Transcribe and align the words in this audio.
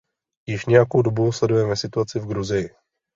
Již 0.47 0.65
nějakou 0.65 1.01
dobu 1.01 1.31
sledujeme 1.31 1.75
situaci 1.75 2.19
v 2.19 2.27
Gruzii. 2.27 2.69